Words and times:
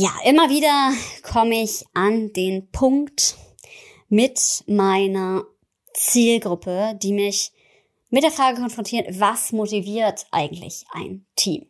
Ja, 0.00 0.12
immer 0.24 0.48
wieder 0.48 0.92
komme 1.24 1.60
ich 1.60 1.84
an 1.92 2.32
den 2.32 2.70
Punkt 2.70 3.36
mit 4.08 4.62
meiner 4.68 5.44
Zielgruppe, 5.92 6.96
die 7.02 7.12
mich 7.12 7.50
mit 8.08 8.22
der 8.22 8.30
Frage 8.30 8.60
konfrontiert, 8.60 9.18
was 9.18 9.50
motiviert 9.50 10.28
eigentlich 10.30 10.84
ein 10.92 11.26
Team? 11.34 11.66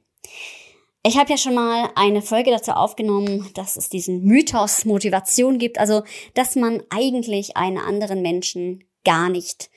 Ich 1.03 1.17
habe 1.17 1.31
ja 1.31 1.39
schon 1.39 1.55
mal 1.55 1.91
eine 1.95 2.21
Folge 2.21 2.51
dazu 2.51 2.73
aufgenommen, 2.73 3.49
dass 3.55 3.79
es 3.79 3.89
diesen 3.89 4.23
Mythos 4.25 4.85
Motivation 4.85 5.59
gibt, 5.59 5.79
also 5.79 6.03
dass 6.35 6.55
man 6.55 6.83
eigentlich 6.91 7.57
einen 7.57 7.79
anderen 7.79 8.21
Menschen 8.21 8.85
gar 9.07 9.31
nicht 9.31 9.71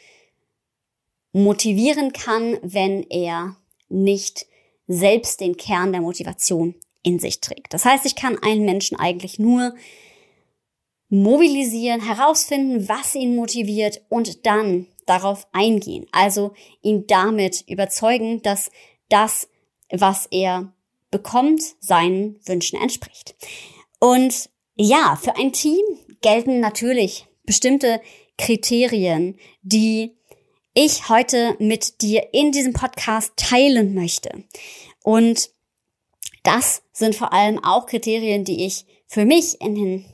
motivieren 1.31 2.11
kann, 2.11 2.59
wenn 2.63 3.03
er 3.03 3.55
nicht 3.87 4.45
selbst 4.87 5.39
den 5.39 5.55
Kern 5.55 5.93
der 5.93 6.01
Motivation 6.01 6.75
in 7.03 7.19
sich 7.19 7.41
trägt. 7.41 7.73
Das 7.73 7.85
heißt, 7.85 8.05
ich 8.05 8.15
kann 8.15 8.37
einen 8.41 8.65
Menschen 8.65 8.99
eigentlich 8.99 9.39
nur 9.39 9.73
mobilisieren, 11.09 12.01
herausfinden, 12.01 12.87
was 12.87 13.15
ihn 13.15 13.35
motiviert 13.35 14.01
und 14.09 14.45
dann 14.45 14.87
darauf 15.05 15.45
eingehen. 15.51 16.05
Also 16.11 16.53
ihn 16.81 17.05
damit 17.07 17.65
überzeugen, 17.67 18.41
dass 18.41 18.71
das, 19.09 19.49
was 19.91 20.27
er 20.31 20.73
bekommt, 21.11 21.61
seinen 21.79 22.39
Wünschen 22.45 22.81
entspricht. 22.81 23.35
Und 23.99 24.49
ja, 24.75 25.17
für 25.21 25.35
ein 25.35 25.51
Team 25.51 25.83
gelten 26.21 26.61
natürlich 26.61 27.27
bestimmte 27.43 28.01
Kriterien, 28.37 29.37
die 29.61 30.15
ich 30.73 31.09
heute 31.09 31.55
mit 31.59 32.01
dir 32.01 32.29
in 32.31 32.51
diesem 32.51 32.71
Podcast 32.71 33.33
teilen 33.35 33.93
möchte. 33.93 34.45
Und 35.03 35.49
das 36.43 36.83
sind 36.91 37.15
vor 37.15 37.33
allem 37.33 37.63
auch 37.63 37.85
Kriterien, 37.85 38.43
die 38.43 38.65
ich 38.65 38.85
für 39.07 39.25
mich 39.25 39.59
in 39.61 39.75
den 39.75 40.05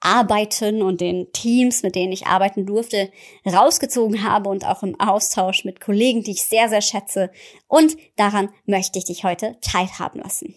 Arbeiten 0.00 0.82
und 0.82 1.00
den 1.00 1.32
Teams, 1.32 1.82
mit 1.82 1.94
denen 1.94 2.12
ich 2.12 2.26
arbeiten 2.26 2.66
durfte, 2.66 3.10
rausgezogen 3.44 4.22
habe 4.22 4.48
und 4.48 4.64
auch 4.64 4.82
im 4.82 4.98
Austausch 5.00 5.64
mit 5.64 5.80
Kollegen, 5.80 6.22
die 6.22 6.32
ich 6.32 6.44
sehr, 6.44 6.68
sehr 6.68 6.82
schätze. 6.82 7.30
Und 7.66 7.96
daran 8.16 8.50
möchte 8.64 8.98
ich 8.98 9.06
dich 9.06 9.24
heute 9.24 9.56
teilhaben 9.60 10.20
lassen. 10.20 10.54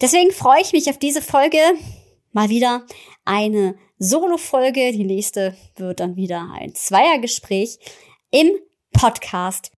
Deswegen 0.00 0.32
freue 0.32 0.60
ich 0.60 0.72
mich 0.72 0.90
auf 0.90 0.98
diese 0.98 1.22
Folge. 1.22 1.58
Mal 2.32 2.48
wieder 2.48 2.84
eine 3.24 3.76
Solo-Folge. 3.98 4.90
Die 4.92 5.04
nächste 5.04 5.56
wird 5.76 6.00
dann 6.00 6.16
wieder 6.16 6.50
ein 6.52 6.74
Zweiergespräch 6.74 7.78
im 8.32 8.50
Podcast. 8.92 9.70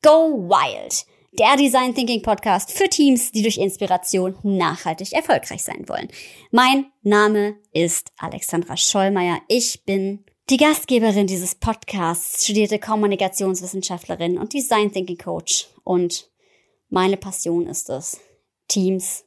Go 0.00 0.48
Wild 0.48 1.04
der 1.38 1.56
Design 1.56 1.94
Thinking 1.94 2.20
Podcast 2.22 2.72
für 2.72 2.88
Teams, 2.88 3.30
die 3.30 3.42
durch 3.42 3.58
Inspiration 3.58 4.36
nachhaltig 4.42 5.12
erfolgreich 5.12 5.62
sein 5.62 5.88
wollen. 5.88 6.08
Mein 6.50 6.86
Name 7.02 7.56
ist 7.72 8.10
Alexandra 8.18 8.76
Schollmeier. 8.76 9.40
Ich 9.46 9.84
bin 9.84 10.24
die 10.50 10.56
Gastgeberin 10.56 11.28
dieses 11.28 11.54
Podcasts, 11.54 12.42
studierte 12.42 12.80
Kommunikationswissenschaftlerin 12.80 14.36
und 14.36 14.52
Design 14.52 14.90
Thinking 14.90 15.18
Coach. 15.18 15.68
Und 15.84 16.28
meine 16.88 17.16
Passion 17.16 17.68
ist 17.68 17.88
es, 17.88 18.18
Teams 18.66 19.24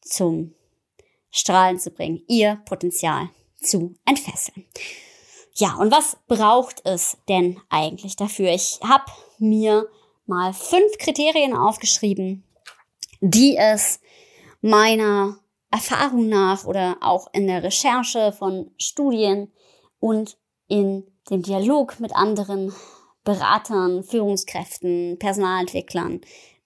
zum 0.00 0.54
Strahlen 1.30 1.80
zu 1.80 1.90
bringen, 1.90 2.22
ihr 2.28 2.62
Potenzial 2.66 3.30
zu 3.60 3.96
entfesseln. 4.04 4.64
Ja, 5.54 5.74
und 5.74 5.90
was 5.90 6.18
braucht 6.28 6.82
es 6.84 7.16
denn 7.28 7.60
eigentlich 7.68 8.14
dafür? 8.14 8.52
Ich 8.52 8.78
habe 8.80 9.10
mir 9.38 9.88
mal 10.28 10.52
fünf 10.52 10.98
Kriterien 10.98 11.54
aufgeschrieben, 11.54 12.44
die 13.20 13.56
es 13.56 14.00
meiner 14.60 15.38
Erfahrung 15.70 16.28
nach 16.28 16.64
oder 16.64 16.96
auch 17.00 17.28
in 17.32 17.46
der 17.46 17.62
Recherche 17.62 18.32
von 18.32 18.70
Studien 18.78 19.52
und 20.00 20.38
in 20.68 21.04
dem 21.30 21.42
Dialog 21.42 22.00
mit 22.00 22.14
anderen 22.14 22.72
Beratern, 23.24 24.04
Führungskräften, 24.04 25.18
Personalentwicklern, 25.18 26.20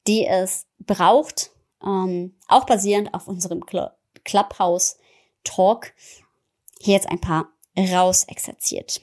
die 0.06 0.26
es 0.26 0.66
braucht, 0.78 1.50
ähm, 1.84 2.36
auch 2.48 2.64
basierend 2.66 3.14
auf 3.14 3.26
unserem 3.26 3.64
Clubhouse 4.24 4.98
Talk, 5.44 5.92
hier 6.80 6.94
jetzt 6.94 7.08
ein 7.08 7.20
paar 7.20 7.48
rausexerziert. 7.76 9.00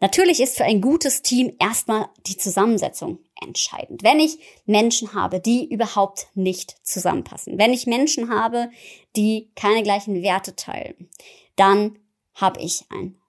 Natürlich 0.00 0.40
ist 0.40 0.56
für 0.56 0.64
ein 0.64 0.80
gutes 0.80 1.22
Team 1.22 1.54
erstmal 1.58 2.08
die 2.26 2.36
Zusammensetzung 2.36 3.18
entscheidend. 3.42 4.02
Wenn 4.02 4.20
ich 4.20 4.38
Menschen 4.66 5.14
habe, 5.14 5.40
die 5.40 5.68
überhaupt 5.68 6.28
nicht 6.34 6.76
zusammenpassen, 6.82 7.58
wenn 7.58 7.72
ich 7.72 7.86
Menschen 7.86 8.30
habe, 8.30 8.70
die 9.16 9.50
keine 9.54 9.82
gleichen 9.82 10.22
Werte 10.22 10.56
teilen, 10.56 11.08
dann 11.56 11.98
habe 12.34 12.60
ich 12.60 12.84
ein 12.90 13.20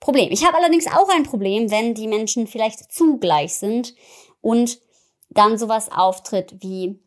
Problem. 0.00 0.30
Ich 0.32 0.44
habe 0.44 0.56
allerdings 0.56 0.86
auch 0.86 1.08
ein 1.10 1.24
Problem, 1.24 1.70
wenn 1.70 1.94
die 1.94 2.08
Menschen 2.08 2.46
vielleicht 2.46 2.92
zu 2.92 3.18
gleich 3.18 3.54
sind 3.54 3.94
und 4.40 4.80
dann 5.28 5.58
sowas 5.58 5.90
auftritt 5.92 6.56
wie 6.60 6.98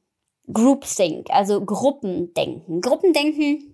Groupthink, 0.51 1.29
also 1.29 1.63
Gruppendenken. 1.63 2.81
Gruppendenken 2.81 3.73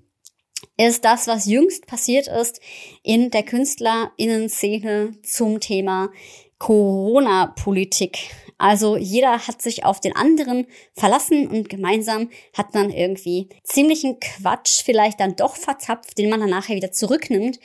ist 0.77 1.03
das, 1.03 1.27
was 1.27 1.45
jüngst 1.45 1.87
passiert 1.87 2.27
ist 2.27 2.61
in 3.03 3.31
der 3.31 3.43
Künstlerinnen-Szene 3.43 5.13
zum 5.23 5.59
Thema 5.59 6.09
Corona-Politik. 6.57 8.31
Also 8.59 8.97
jeder 8.97 9.47
hat 9.47 9.61
sich 9.61 9.85
auf 9.85 10.01
den 10.01 10.15
anderen 10.15 10.67
verlassen 10.93 11.47
und 11.47 11.69
gemeinsam 11.69 12.29
hat 12.53 12.73
man 12.73 12.91
irgendwie 12.91 13.47
ziemlichen 13.63 14.19
Quatsch 14.19 14.83
vielleicht 14.83 15.19
dann 15.21 15.37
doch 15.37 15.55
verzapft, 15.55 16.17
den 16.17 16.29
man 16.29 16.41
dann 16.41 16.49
nachher 16.49 16.75
wieder 16.75 16.91
zurücknimmt. 16.91 17.59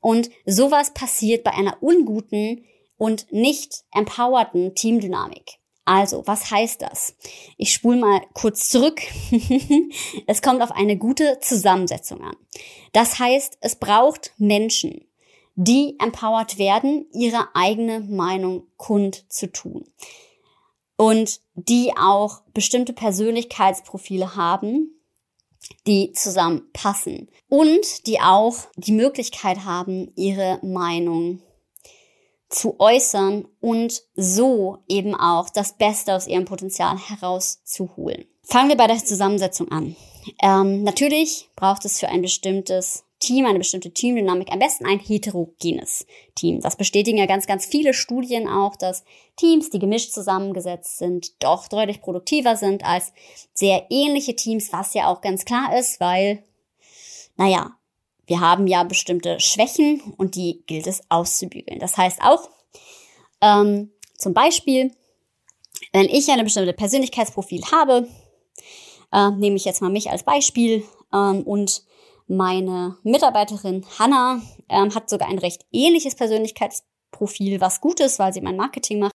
Und 0.00 0.30
sowas 0.46 0.94
passiert 0.94 1.44
bei 1.44 1.52
einer 1.52 1.82
unguten 1.82 2.64
und 2.96 3.30
nicht 3.30 3.84
empowerten 3.92 4.74
Teamdynamik. 4.74 5.58
Also, 5.84 6.26
was 6.26 6.50
heißt 6.50 6.82
das? 6.82 7.14
Ich 7.58 7.72
spule 7.72 7.98
mal 7.98 8.20
kurz 8.32 8.68
zurück. 8.68 9.00
es 10.26 10.42
kommt 10.42 10.62
auf 10.62 10.72
eine 10.72 10.96
gute 10.96 11.40
Zusammensetzung 11.40 12.22
an. 12.22 12.36
Das 12.92 13.18
heißt, 13.18 13.58
es 13.60 13.76
braucht 13.76 14.32
Menschen, 14.38 15.06
die 15.56 15.96
empowered 15.98 16.56
werden, 16.58 17.06
ihre 17.12 17.48
eigene 17.54 18.00
Meinung 18.00 18.66
kund 18.76 19.30
zu 19.30 19.50
tun. 19.50 19.84
Und 20.98 21.40
die 21.54 21.92
auch 21.96 22.42
bestimmte 22.52 22.92
Persönlichkeitsprofile 22.92 24.36
haben, 24.36 24.90
die 25.86 26.12
zusammenpassen. 26.12 27.30
Und 27.48 28.06
die 28.06 28.20
auch 28.20 28.56
die 28.76 28.92
Möglichkeit 28.92 29.64
haben, 29.64 30.12
ihre 30.16 30.58
Meinung 30.62 31.40
zu 32.48 32.80
äußern 32.80 33.46
und 33.60 34.02
so 34.14 34.78
eben 34.88 35.14
auch 35.14 35.50
das 35.50 35.76
Beste 35.76 36.14
aus 36.14 36.26
ihrem 36.26 36.46
Potenzial 36.46 36.98
herauszuholen. 36.98 38.24
Fangen 38.42 38.70
wir 38.70 38.76
bei 38.76 38.86
der 38.86 39.04
Zusammensetzung 39.04 39.70
an. 39.70 39.96
Ähm, 40.42 40.82
natürlich 40.82 41.50
braucht 41.56 41.84
es 41.84 42.00
für 42.00 42.08
ein 42.08 42.22
bestimmtes 42.22 43.04
Team, 43.18 43.46
eine 43.46 43.58
bestimmte 43.58 43.90
Teamdynamik, 43.90 44.52
am 44.52 44.60
besten 44.60 44.86
ein 44.86 45.00
heterogenes 45.00 46.06
Team. 46.34 46.60
Das 46.60 46.76
bestätigen 46.76 47.18
ja 47.18 47.26
ganz, 47.26 47.46
ganz 47.46 47.66
viele 47.66 47.92
Studien 47.92 48.48
auch, 48.48 48.76
dass 48.76 49.04
Teams, 49.36 49.70
die 49.70 49.78
gemischt 49.78 50.12
zusammengesetzt 50.12 50.98
sind, 50.98 51.42
doch 51.42 51.68
deutlich 51.68 52.00
produktiver 52.00 52.56
sind 52.56 52.84
als 52.84 53.12
sehr 53.54 53.86
ähnliche 53.90 54.36
Teams, 54.36 54.72
was 54.72 54.94
ja 54.94 55.08
auch 55.08 55.20
ganz 55.20 55.44
klar 55.44 55.76
ist, 55.76 55.98
weil, 56.00 56.44
naja, 57.36 57.72
wir 58.26 58.40
haben 58.40 58.66
ja 58.66 58.84
bestimmte 58.84 59.40
Schwächen 59.40 60.00
und 60.16 60.36
die 60.36 60.62
gilt 60.66 60.86
es 60.86 61.00
auszubügeln. 61.08 61.80
Das 61.80 61.96
heißt 61.96 62.20
auch, 62.22 62.48
ähm, 63.40 63.90
zum 64.16 64.34
Beispiel, 64.34 64.92
wenn 65.92 66.06
ich 66.06 66.28
eine 66.28 66.44
bestimmte 66.44 66.72
Persönlichkeitsprofil 66.72 67.62
habe, 67.72 68.06
äh, 69.12 69.30
nehme 69.30 69.56
ich 69.56 69.64
jetzt 69.64 69.80
mal 69.80 69.90
mich 69.90 70.10
als 70.10 70.22
Beispiel 70.22 70.84
ähm, 71.12 71.42
und 71.42 71.82
meine 72.28 72.96
Mitarbeiterin 73.02 73.84
Hanna 73.98 74.40
ähm, 74.68 74.94
hat 74.94 75.10
sogar 75.10 75.28
ein 75.28 75.38
recht 75.38 75.66
ähnliches 75.72 76.14
Persönlichkeitsprofil, 76.14 77.60
was 77.60 77.80
gut 77.80 78.00
ist, 78.00 78.18
weil 78.18 78.32
sie 78.32 78.40
mein 78.40 78.56
Marketing 78.56 79.00
macht. 79.00 79.12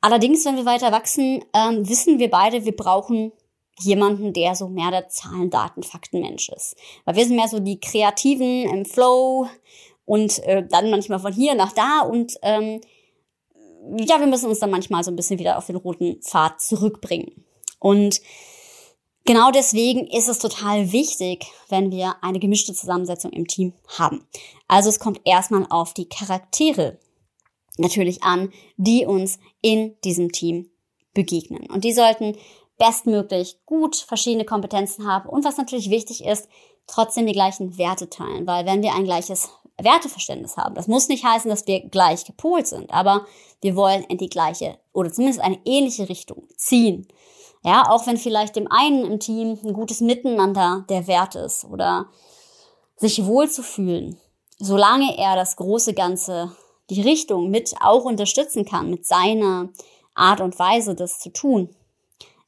Allerdings, 0.00 0.44
wenn 0.44 0.56
wir 0.56 0.66
weiter 0.66 0.92
wachsen, 0.92 1.44
ähm, 1.54 1.88
wissen 1.88 2.18
wir 2.18 2.28
beide, 2.28 2.64
wir 2.64 2.76
brauchen 2.76 3.32
jemanden, 3.80 4.32
der 4.32 4.54
so 4.54 4.68
mehr 4.68 4.90
der 4.90 5.08
Zahlen, 5.08 5.50
Daten, 5.50 5.82
Fakten 5.82 6.20
Mensch 6.20 6.48
ist. 6.50 6.76
Weil 7.04 7.16
wir 7.16 7.24
sind 7.24 7.36
mehr 7.36 7.48
so 7.48 7.58
die 7.58 7.80
Kreativen 7.80 8.64
im 8.68 8.84
Flow 8.84 9.48
und 10.04 10.40
äh, 10.40 10.66
dann 10.68 10.90
manchmal 10.90 11.20
von 11.20 11.32
hier 11.32 11.54
nach 11.54 11.72
da 11.72 12.00
und 12.02 12.36
ähm, 12.42 12.80
ja, 13.98 14.18
wir 14.18 14.26
müssen 14.26 14.48
uns 14.48 14.60
dann 14.60 14.70
manchmal 14.70 15.04
so 15.04 15.10
ein 15.10 15.16
bisschen 15.16 15.38
wieder 15.38 15.58
auf 15.58 15.66
den 15.66 15.76
roten 15.76 16.20
Pfad 16.22 16.60
zurückbringen. 16.60 17.44
Und 17.78 18.20
genau 19.24 19.50
deswegen 19.50 20.06
ist 20.06 20.28
es 20.28 20.38
total 20.38 20.92
wichtig, 20.92 21.46
wenn 21.68 21.90
wir 21.90 22.16
eine 22.22 22.38
gemischte 22.38 22.74
Zusammensetzung 22.74 23.32
im 23.32 23.46
Team 23.46 23.72
haben. 23.98 24.26
Also 24.68 24.88
es 24.88 24.98
kommt 24.98 25.20
erstmal 25.24 25.66
auf 25.70 25.94
die 25.94 26.08
Charaktere 26.08 26.98
natürlich 27.76 28.22
an, 28.22 28.52
die 28.76 29.06
uns 29.06 29.38
in 29.60 29.96
diesem 30.04 30.32
Team 30.32 30.70
begegnen. 31.12 31.68
Und 31.70 31.84
die 31.84 31.92
sollten 31.92 32.36
bestmöglich 32.78 33.58
gut 33.66 33.96
verschiedene 33.96 34.44
Kompetenzen 34.44 35.06
haben 35.06 35.28
und 35.28 35.44
was 35.44 35.56
natürlich 35.56 35.90
wichtig 35.90 36.24
ist, 36.24 36.48
trotzdem 36.86 37.26
die 37.26 37.32
gleichen 37.32 37.78
Werte 37.78 38.10
teilen, 38.10 38.46
weil 38.46 38.66
wenn 38.66 38.82
wir 38.82 38.94
ein 38.94 39.04
gleiches 39.04 39.48
Werteverständnis 39.80 40.56
haben, 40.56 40.74
das 40.74 40.88
muss 40.88 41.08
nicht 41.08 41.24
heißen, 41.24 41.48
dass 41.48 41.66
wir 41.66 41.88
gleich 41.88 42.24
gepolt 42.24 42.66
sind, 42.66 42.92
aber 42.92 43.26
wir 43.60 43.76
wollen 43.76 44.04
in 44.04 44.18
die 44.18 44.28
gleiche 44.28 44.78
oder 44.92 45.12
zumindest 45.12 45.40
eine 45.40 45.58
ähnliche 45.64 46.08
Richtung 46.08 46.48
ziehen. 46.56 47.08
Ja, 47.64 47.90
auch 47.90 48.06
wenn 48.06 48.18
vielleicht 48.18 48.56
dem 48.56 48.70
einen 48.70 49.04
im 49.06 49.18
Team 49.18 49.58
ein 49.64 49.72
gutes 49.72 50.00
Miteinander 50.00 50.84
der 50.90 51.06
Wert 51.06 51.34
ist 51.34 51.64
oder 51.64 52.06
sich 52.96 53.24
wohlzufühlen, 53.24 54.20
solange 54.58 55.16
er 55.16 55.34
das 55.34 55.56
große 55.56 55.94
Ganze, 55.94 56.54
die 56.90 57.00
Richtung 57.00 57.50
mit 57.50 57.74
auch 57.80 58.04
unterstützen 58.04 58.66
kann, 58.66 58.90
mit 58.90 59.06
seiner 59.06 59.70
Art 60.14 60.42
und 60.42 60.58
Weise, 60.58 60.94
das 60.94 61.18
zu 61.18 61.32
tun, 61.32 61.74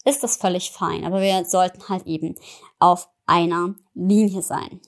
ist 0.04 0.22
das 0.22 0.36
völlig 0.36 0.70
fein. 0.70 1.04
Aber 1.04 1.22
wir 1.22 1.46
sollten 1.46 1.88
halt 1.88 2.06
eben 2.06 2.34
auf 2.78 3.08
einer 3.24 3.74
Linie 3.94 4.42
sein. 4.42 4.80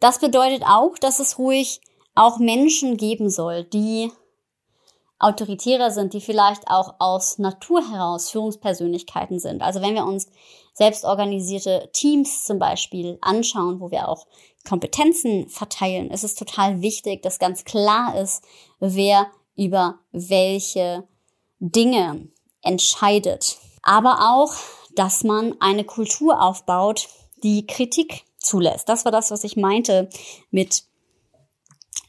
Das 0.00 0.18
bedeutet 0.18 0.62
auch, 0.66 0.96
dass 0.98 1.20
es 1.20 1.38
ruhig 1.38 1.82
auch 2.14 2.38
Menschen 2.38 2.96
geben 2.96 3.28
soll, 3.28 3.64
die 3.64 4.10
autoritärer 5.18 5.90
sind, 5.90 6.12
die 6.12 6.20
vielleicht 6.20 6.68
auch 6.68 6.94
aus 6.98 7.38
Natur 7.38 7.82
heraus 7.90 8.30
Führungspersönlichkeiten 8.30 9.40
sind. 9.40 9.62
Also 9.62 9.80
wenn 9.80 9.94
wir 9.94 10.04
uns 10.04 10.28
selbstorganisierte 10.74 11.90
Teams 11.92 12.44
zum 12.44 12.58
Beispiel 12.58 13.18
anschauen, 13.20 13.80
wo 13.80 13.90
wir 13.90 14.08
auch 14.08 14.26
Kompetenzen 14.68 15.48
verteilen, 15.48 16.10
ist 16.10 16.24
es 16.24 16.34
total 16.34 16.82
wichtig, 16.82 17.22
dass 17.22 17.38
ganz 17.38 17.64
klar 17.64 18.16
ist, 18.20 18.44
wer 18.78 19.26
über 19.56 19.98
welche 20.12 21.08
Dinge 21.58 22.28
entscheidet. 22.62 23.58
Aber 23.82 24.32
auch, 24.32 24.54
dass 24.94 25.24
man 25.24 25.56
eine 25.60 25.84
Kultur 25.84 26.40
aufbaut, 26.40 27.08
die 27.42 27.66
Kritik 27.66 28.24
zulässt. 28.38 28.88
Das 28.88 29.04
war 29.04 29.12
das, 29.12 29.30
was 29.30 29.42
ich 29.42 29.56
meinte 29.56 30.08
mit 30.50 30.84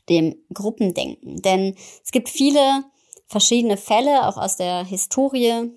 dem 0.09 0.35
Gruppendenken. 0.53 1.41
Denn 1.41 1.75
es 2.03 2.11
gibt 2.11 2.29
viele 2.29 2.83
verschiedene 3.29 3.77
Fälle, 3.77 4.27
auch 4.27 4.37
aus 4.37 4.57
der 4.57 4.83
Historie. 4.83 5.71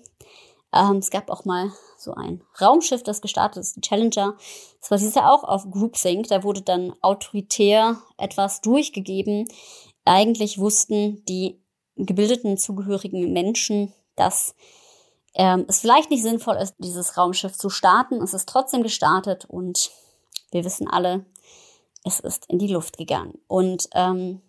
Ähm, 0.73 0.97
es 0.97 1.09
gab 1.11 1.29
auch 1.29 1.45
mal 1.45 1.71
so 1.97 2.13
ein 2.13 2.43
Raumschiff, 2.59 3.03
das 3.03 3.21
gestartet 3.21 3.61
ist, 3.61 3.75
die 3.77 3.81
Challenger. 3.81 4.35
Das 4.81 4.99
dieses 4.99 5.15
Jahr 5.15 5.31
auch 5.31 5.43
auf 5.43 5.69
Groupthink. 5.69 6.27
Da 6.27 6.43
wurde 6.43 6.61
dann 6.61 6.93
autoritär 7.01 8.01
etwas 8.17 8.61
durchgegeben. 8.61 9.47
Eigentlich 10.03 10.57
wussten 10.57 11.23
die 11.25 11.61
gebildeten 11.95 12.57
zugehörigen 12.57 13.31
Menschen, 13.31 13.93
dass 14.15 14.55
ähm, 15.35 15.65
es 15.67 15.79
vielleicht 15.79 16.09
nicht 16.09 16.23
sinnvoll 16.23 16.55
ist, 16.55 16.75
dieses 16.79 17.17
Raumschiff 17.17 17.55
zu 17.55 17.69
starten. 17.69 18.21
Es 18.21 18.33
ist 18.33 18.49
trotzdem 18.49 18.83
gestartet 18.83 19.45
und 19.45 19.91
wir 20.51 20.65
wissen 20.65 20.89
alle, 20.89 21.25
es 22.03 22.19
ist 22.19 22.45
in 22.49 22.59
die 22.59 22.67
Luft 22.67 22.97
gegangen. 22.97 23.39
Und 23.47 23.87
ähm, 23.93 24.41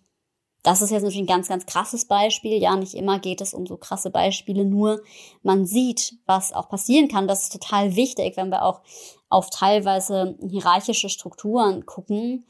das 0.65 0.81
ist 0.81 0.89
jetzt 0.89 1.03
natürlich 1.03 1.21
ein 1.21 1.27
ganz, 1.27 1.47
ganz 1.47 1.67
krasses 1.67 2.05
Beispiel. 2.05 2.59
Ja, 2.59 2.75
nicht 2.75 2.95
immer 2.95 3.19
geht 3.19 3.39
es 3.39 3.53
um 3.53 3.67
so 3.67 3.77
krasse 3.77 4.09
Beispiele, 4.09 4.65
nur 4.65 5.03
man 5.43 5.67
sieht, 5.67 6.17
was 6.25 6.53
auch 6.53 6.69
passieren 6.69 7.07
kann. 7.07 7.27
Das 7.27 7.43
ist 7.43 7.53
total 7.53 7.95
wichtig, 7.95 8.35
wenn 8.35 8.49
wir 8.49 8.63
auch 8.63 8.81
auf 9.29 9.51
teilweise 9.51 10.35
hierarchische 10.41 11.09
Strukturen 11.09 11.85
gucken, 11.85 12.47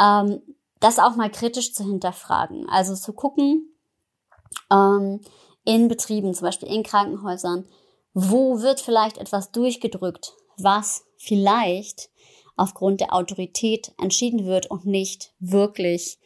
ähm, 0.00 0.42
das 0.80 0.98
auch 0.98 1.14
mal 1.14 1.30
kritisch 1.30 1.72
zu 1.72 1.84
hinterfragen. 1.84 2.68
Also 2.68 2.96
zu 2.96 3.12
gucken, 3.12 3.72
ähm, 4.72 5.20
in 5.64 5.86
Betrieben, 5.86 6.34
zum 6.34 6.46
Beispiel 6.46 6.68
in 6.68 6.82
Krankenhäusern, 6.82 7.68
wo 8.14 8.62
wird 8.62 8.80
vielleicht 8.80 9.18
etwas 9.18 9.52
durchgedrückt, 9.52 10.34
was 10.58 11.04
vielleicht 11.16 12.10
aufgrund 12.56 13.00
der 13.00 13.14
Autorität 13.14 13.92
entschieden 14.00 14.44
wird 14.44 14.70
und 14.70 14.86
nicht 14.86 15.32
wirklich, 15.38 16.18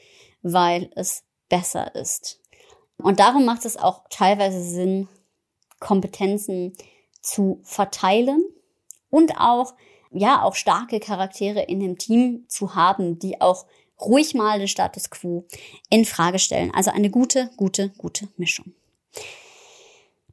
weil 0.42 0.90
es 0.94 1.24
besser 1.48 1.94
ist. 1.94 2.40
Und 2.96 3.20
darum 3.20 3.44
macht 3.44 3.64
es 3.64 3.76
auch 3.76 4.02
teilweise 4.10 4.62
Sinn, 4.62 5.08
Kompetenzen 5.80 6.74
zu 7.20 7.60
verteilen 7.62 8.44
und 9.10 9.38
auch, 9.38 9.74
ja, 10.10 10.42
auch 10.42 10.54
starke 10.54 10.98
Charaktere 10.98 11.62
in 11.62 11.80
dem 11.80 11.98
Team 11.98 12.44
zu 12.48 12.74
haben, 12.74 13.18
die 13.18 13.40
auch 13.40 13.66
ruhig 14.00 14.34
mal 14.34 14.58
den 14.58 14.68
Status 14.68 15.10
quo 15.10 15.44
in 15.90 16.04
Frage 16.04 16.38
stellen. 16.38 16.72
Also 16.74 16.90
eine 16.90 17.10
gute, 17.10 17.50
gute, 17.56 17.90
gute 17.90 18.28
Mischung. 18.36 18.72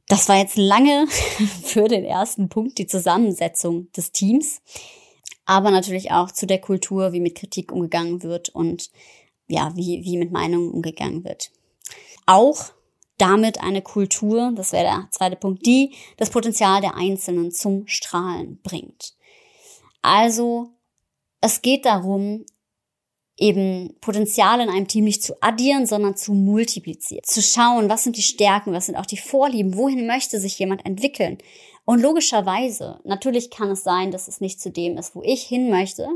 Das 0.08 0.28
war 0.28 0.36
jetzt 0.36 0.56
lange 0.56 1.06
für 1.64 1.88
den 1.88 2.04
ersten 2.04 2.48
Punkt, 2.48 2.78
die 2.78 2.86
Zusammensetzung 2.86 3.90
des 3.92 4.12
Teams 4.12 4.60
aber 5.46 5.70
natürlich 5.70 6.10
auch 6.10 6.30
zu 6.30 6.46
der 6.46 6.60
Kultur, 6.60 7.12
wie 7.12 7.20
mit 7.20 7.36
Kritik 7.36 7.72
umgegangen 7.72 8.22
wird 8.22 8.48
und 8.50 8.90
ja, 9.48 9.72
wie, 9.76 10.04
wie 10.04 10.16
mit 10.16 10.32
Meinungen 10.32 10.70
umgegangen 10.70 11.24
wird. 11.24 11.50
Auch 12.26 12.72
damit 13.18 13.60
eine 13.60 13.82
Kultur, 13.82 14.52
das 14.54 14.72
wäre 14.72 14.84
der 14.84 15.08
zweite 15.10 15.36
Punkt, 15.36 15.64
die 15.64 15.94
das 16.16 16.30
Potenzial 16.30 16.80
der 16.80 16.96
Einzelnen 16.96 17.50
zum 17.52 17.86
Strahlen 17.86 18.60
bringt. 18.62 19.14
Also 20.02 20.70
es 21.40 21.62
geht 21.62 21.84
darum, 21.86 22.44
eben 23.38 23.94
Potenzial 24.00 24.60
in 24.60 24.68
einem 24.68 24.88
Team 24.88 25.04
nicht 25.04 25.22
zu 25.22 25.40
addieren, 25.42 25.86
sondern 25.86 26.16
zu 26.16 26.32
multiplizieren. 26.32 27.24
Zu 27.24 27.42
schauen, 27.42 27.88
was 27.88 28.04
sind 28.04 28.16
die 28.16 28.22
Stärken, 28.22 28.72
was 28.72 28.86
sind 28.86 28.96
auch 28.96 29.06
die 29.06 29.18
Vorlieben, 29.18 29.76
wohin 29.76 30.06
möchte 30.06 30.40
sich 30.40 30.58
jemand 30.58 30.86
entwickeln. 30.86 31.38
Und 31.84 32.00
logischerweise, 32.00 33.00
natürlich 33.04 33.50
kann 33.50 33.70
es 33.70 33.84
sein, 33.84 34.10
dass 34.10 34.26
es 34.26 34.40
nicht 34.40 34.60
zu 34.60 34.70
dem 34.70 34.96
ist, 34.96 35.14
wo 35.14 35.22
ich 35.22 35.42
hin 35.42 35.70
möchte. 35.70 36.08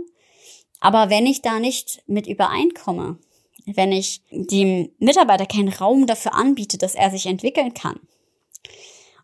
Aber 0.81 1.11
wenn 1.11 1.27
ich 1.27 1.43
da 1.43 1.61
nicht 1.61 2.03
mit 2.07 2.27
übereinkomme, 2.27 3.19
wenn 3.67 3.93
ich 3.93 4.23
dem 4.31 4.91
Mitarbeiter 4.99 5.47
keinen 5.47 5.69
Raum 5.69 6.07
dafür 6.07 6.35
anbiete, 6.35 6.79
dass 6.79 6.95
er 6.95 7.11
sich 7.11 7.27
entwickeln 7.27 7.75
kann, 7.75 8.01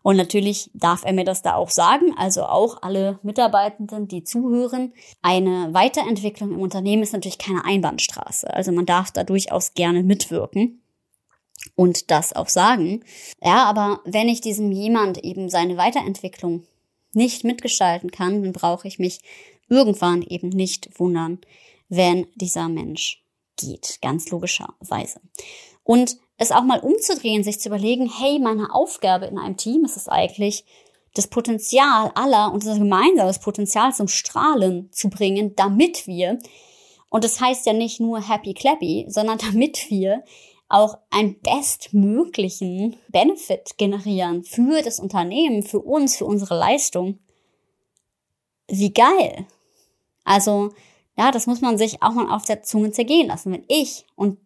und 0.07 0.15
natürlich 0.15 0.69
darf 0.73 1.03
er 1.03 1.11
mir 1.11 1.25
das 1.25 1.41
da 1.41 1.55
auch 1.55 1.69
sagen, 1.69 2.13
also 2.15 2.43
auch 2.43 2.81
alle 2.81 3.19
Mitarbeitenden, 3.23 4.07
die 4.07 4.23
zuhören. 4.23 4.93
Eine 5.21 5.73
Weiterentwicklung 5.73 6.53
im 6.53 6.61
Unternehmen 6.61 7.03
ist 7.03 7.11
natürlich 7.11 7.37
keine 7.37 7.65
Einbahnstraße. 7.65 8.53
Also 8.53 8.71
man 8.71 8.85
darf 8.85 9.11
da 9.11 9.25
durchaus 9.25 9.73
gerne 9.73 10.03
mitwirken 10.03 10.81
und 11.75 12.09
das 12.09 12.31
auch 12.31 12.47
sagen. 12.47 13.03
Ja, 13.43 13.65
aber 13.65 13.99
wenn 14.05 14.29
ich 14.29 14.39
diesem 14.39 14.71
jemand 14.71 15.17
eben 15.25 15.49
seine 15.49 15.75
Weiterentwicklung 15.75 16.63
nicht 17.11 17.43
mitgestalten 17.43 18.09
kann, 18.09 18.43
dann 18.43 18.53
brauche 18.53 18.87
ich 18.87 18.99
mich 18.99 19.19
irgendwann 19.69 20.21
eben 20.21 20.49
nicht 20.49 20.99
wundern, 20.99 21.39
wenn 21.89 22.27
dieser 22.35 22.69
Mensch 22.69 23.23
geht, 23.57 23.99
ganz 24.01 24.29
logischerweise. 24.29 25.19
Und 25.83 26.17
es 26.37 26.51
auch 26.51 26.63
mal 26.63 26.79
umzudrehen, 26.79 27.43
sich 27.43 27.59
zu 27.59 27.69
überlegen, 27.69 28.11
hey, 28.19 28.39
meine 28.39 28.73
Aufgabe 28.73 29.25
in 29.25 29.37
einem 29.37 29.57
Team 29.57 29.85
ist 29.85 29.97
es 29.97 30.07
eigentlich, 30.07 30.65
das 31.15 31.27
Potenzial 31.27 32.11
aller, 32.13 32.53
unser 32.53 32.77
gemeinsames 32.77 33.39
Potenzial 33.39 33.93
zum 33.93 34.07
Strahlen 34.07 34.91
zu 34.91 35.09
bringen, 35.09 35.55
damit 35.55 36.05
wir, 36.05 36.37
und 37.09 37.23
das 37.23 37.41
heißt 37.41 37.65
ja 37.65 37.73
nicht 37.73 37.99
nur 37.99 38.21
happy 38.21 38.53
clappy, 38.53 39.05
sondern 39.09 39.37
damit 39.51 39.89
wir 39.89 40.23
auch 40.69 40.97
einen 41.09 41.39
bestmöglichen 41.39 42.97
Benefit 43.07 43.77
generieren 43.77 44.43
für 44.43 44.81
das 44.81 44.99
Unternehmen, 44.99 45.63
für 45.63 45.79
uns, 45.79 46.17
für 46.17 46.25
unsere 46.25 46.57
Leistung. 46.57 47.19
Wie 48.67 48.91
geil. 48.91 49.47
Also, 50.27 50.73
ja, 51.17 51.31
das 51.31 51.47
muss 51.47 51.61
man 51.61 51.77
sich 51.77 52.03
auch 52.03 52.11
mal 52.11 52.29
auf 52.29 52.43
der 52.43 52.61
Zunge 52.61 52.91
zergehen 52.91 53.27
lassen. 53.27 53.53
Wenn 53.53 53.63
ich, 53.69 54.05
und 54.15 54.37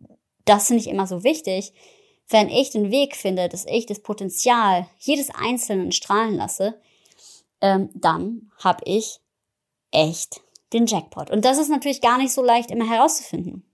das 0.45 0.67
finde 0.67 0.81
ich 0.81 0.89
immer 0.89 1.07
so 1.07 1.23
wichtig, 1.23 1.73
wenn 2.29 2.49
ich 2.49 2.69
den 2.69 2.91
Weg 2.91 3.15
finde, 3.15 3.49
dass 3.49 3.65
ich 3.65 3.87
das 3.87 3.99
Potenzial 3.99 4.87
jedes 4.99 5.31
Einzelnen 5.31 5.91
strahlen 5.91 6.35
lasse, 6.35 6.79
ähm, 7.61 7.89
dann 7.95 8.51
habe 8.63 8.83
ich 8.85 9.19
echt 9.89 10.41
den 10.71 10.85
Jackpot. 10.85 11.31
Und 11.31 11.45
das 11.45 11.57
ist 11.57 11.69
natürlich 11.69 11.99
gar 11.99 12.19
nicht 12.19 12.31
so 12.31 12.43
leicht 12.43 12.69
immer 12.69 12.87
herauszufinden. 12.87 13.65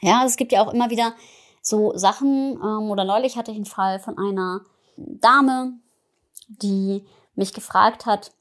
Ja, 0.00 0.24
es 0.24 0.38
gibt 0.38 0.52
ja 0.52 0.66
auch 0.66 0.72
immer 0.72 0.88
wieder 0.88 1.14
so 1.60 1.96
Sachen, 1.98 2.58
ähm, 2.62 2.90
oder 2.90 3.04
neulich 3.04 3.36
hatte 3.36 3.50
ich 3.50 3.56
einen 3.56 3.66
Fall 3.66 4.00
von 4.00 4.16
einer 4.16 4.62
Dame, 4.96 5.74
die 6.48 7.04
mich 7.34 7.52
gefragt 7.52 8.06
hat, 8.06 8.32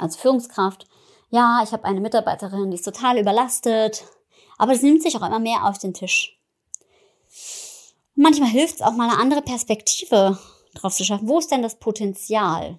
als 0.00 0.16
Führungskraft, 0.16 0.88
ja, 1.30 1.60
ich 1.62 1.72
habe 1.72 1.84
eine 1.84 2.00
Mitarbeiterin, 2.00 2.70
die 2.70 2.76
ist 2.76 2.84
total 2.84 3.18
überlastet, 3.18 4.04
aber 4.58 4.72
es 4.72 4.82
nimmt 4.82 5.02
sich 5.02 5.16
auch 5.16 5.26
immer 5.26 5.40
mehr 5.40 5.66
auf 5.66 5.78
den 5.78 5.94
Tisch 5.94 6.36
manchmal 8.16 8.48
hilft 8.48 8.76
es 8.76 8.82
auch 8.82 8.92
mal 8.92 9.08
eine 9.08 9.18
andere 9.18 9.42
Perspektive 9.42 10.38
drauf 10.74 10.94
zu 10.94 11.04
schaffen. 11.04 11.28
Wo 11.28 11.38
ist 11.38 11.52
denn 11.52 11.62
das 11.62 11.76
Potenzial 11.78 12.78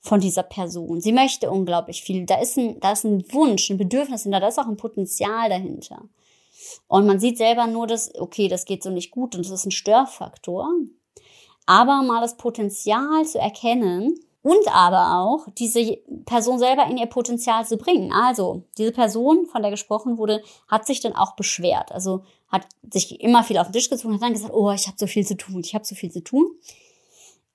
von 0.00 0.20
dieser 0.20 0.42
Person? 0.42 1.00
Sie 1.00 1.12
möchte 1.12 1.50
unglaublich 1.50 2.02
viel. 2.02 2.26
Da 2.26 2.40
ist 2.40 2.56
ein, 2.56 2.80
da 2.80 2.92
ist 2.92 3.04
ein 3.04 3.24
Wunsch, 3.32 3.70
ein 3.70 3.78
Bedürfnis 3.78 4.24
hinter, 4.24 4.40
da 4.40 4.48
ist 4.48 4.58
auch 4.58 4.66
ein 4.66 4.76
Potenzial 4.76 5.48
dahinter. 5.48 6.02
Und 6.88 7.06
man 7.06 7.20
sieht 7.20 7.38
selber 7.38 7.66
nur, 7.66 7.86
dass, 7.86 8.14
okay, 8.14 8.48
das 8.48 8.64
geht 8.64 8.82
so 8.82 8.90
nicht 8.90 9.10
gut 9.10 9.34
und 9.34 9.44
das 9.44 9.52
ist 9.52 9.66
ein 9.66 9.70
Störfaktor. 9.70 10.68
Aber 11.66 12.02
mal 12.02 12.20
das 12.20 12.36
Potenzial 12.36 13.24
zu 13.24 13.38
erkennen 13.38 14.18
und 14.44 14.68
aber 14.68 15.20
auch 15.20 15.46
diese 15.56 15.96
Person 16.26 16.58
selber 16.58 16.86
in 16.86 16.98
ihr 16.98 17.06
Potenzial 17.06 17.66
zu 17.66 17.78
bringen. 17.78 18.12
Also 18.12 18.64
diese 18.76 18.92
Person, 18.92 19.46
von 19.46 19.62
der 19.62 19.70
gesprochen 19.70 20.18
wurde, 20.18 20.42
hat 20.68 20.86
sich 20.86 21.00
dann 21.00 21.14
auch 21.14 21.34
beschwert. 21.34 21.90
Also 21.92 22.24
hat 22.48 22.66
sich 22.92 23.22
immer 23.22 23.42
viel 23.42 23.56
auf 23.56 23.68
den 23.68 23.72
Tisch 23.72 23.88
gezogen, 23.88 24.14
hat 24.14 24.22
dann 24.22 24.34
gesagt, 24.34 24.52
oh, 24.52 24.70
ich 24.70 24.86
habe 24.86 24.98
so 24.98 25.06
viel 25.06 25.26
zu 25.26 25.38
tun, 25.38 25.60
ich 25.60 25.74
habe 25.74 25.86
so 25.86 25.94
viel 25.94 26.12
zu 26.12 26.22
tun. 26.22 26.46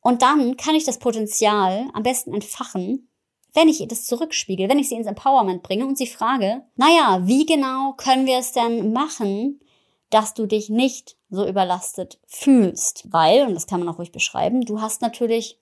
Und 0.01 0.23
dann 0.23 0.57
kann 0.57 0.73
ich 0.73 0.83
das 0.83 0.97
Potenzial 0.97 1.87
am 1.93 2.01
besten 2.01 2.33
entfachen, 2.33 3.07
wenn 3.53 3.69
ich 3.69 3.81
ihr 3.81 3.87
das 3.87 4.07
zurückspiegel, 4.07 4.67
wenn 4.67 4.79
ich 4.79 4.89
sie 4.89 4.95
ins 4.95 5.05
Empowerment 5.05 5.61
bringe 5.61 5.85
und 5.85 5.95
sie 5.95 6.07
frage, 6.07 6.63
naja, 6.75 7.21
wie 7.25 7.45
genau 7.45 7.93
können 7.97 8.25
wir 8.25 8.39
es 8.39 8.51
denn 8.51 8.93
machen, 8.93 9.59
dass 10.09 10.33
du 10.33 10.47
dich 10.47 10.69
nicht 10.69 11.17
so 11.29 11.45
überlastet 11.47 12.19
fühlst? 12.25 13.11
Weil, 13.11 13.45
und 13.45 13.53
das 13.53 13.67
kann 13.67 13.79
man 13.79 13.89
auch 13.89 13.99
ruhig 13.99 14.11
beschreiben, 14.11 14.61
du 14.61 14.81
hast 14.81 15.03
natürlich 15.03 15.58